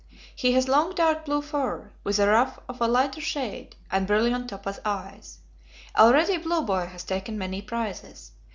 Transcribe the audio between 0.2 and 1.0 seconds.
He has long